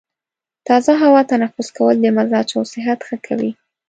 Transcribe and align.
تازه 0.67 0.91
هوا 1.03 1.21
تنفس 1.31 1.67
کول 1.77 1.95
د 2.01 2.05
مزاج 2.17 2.49
او 2.57 2.63
صحت 2.73 2.99
ښه 3.07 3.17
کوي. 3.27 3.51